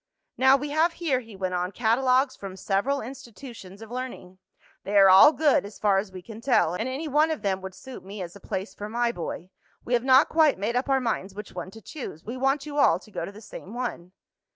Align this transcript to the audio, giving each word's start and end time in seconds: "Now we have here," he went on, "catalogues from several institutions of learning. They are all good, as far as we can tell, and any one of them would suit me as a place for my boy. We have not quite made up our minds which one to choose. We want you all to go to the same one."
"Now 0.35 0.57
we 0.57 0.71
have 0.71 0.93
here," 0.93 1.19
he 1.19 1.35
went 1.35 1.53
on, 1.53 1.71
"catalogues 1.71 2.35
from 2.35 2.55
several 2.55 3.01
institutions 3.01 3.83
of 3.83 3.91
learning. 3.91 4.39
They 4.83 4.97
are 4.97 5.11
all 5.11 5.31
good, 5.31 5.63
as 5.63 5.77
far 5.77 5.99
as 5.99 6.11
we 6.11 6.23
can 6.23 6.41
tell, 6.41 6.73
and 6.73 6.89
any 6.89 7.07
one 7.07 7.29
of 7.29 7.43
them 7.43 7.61
would 7.61 7.75
suit 7.75 8.03
me 8.03 8.19
as 8.19 8.35
a 8.35 8.39
place 8.39 8.73
for 8.73 8.89
my 8.89 9.11
boy. 9.11 9.51
We 9.85 9.93
have 9.93 10.03
not 10.03 10.27
quite 10.27 10.57
made 10.57 10.75
up 10.75 10.89
our 10.89 10.99
minds 11.01 11.35
which 11.35 11.51
one 11.53 11.69
to 11.69 11.81
choose. 11.83 12.23
We 12.23 12.35
want 12.35 12.65
you 12.65 12.79
all 12.79 12.97
to 12.97 13.11
go 13.11 13.25
to 13.25 13.31
the 13.31 13.41
same 13.41 13.75
one." 13.75 14.13